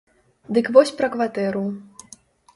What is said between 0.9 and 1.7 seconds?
пра кватэру.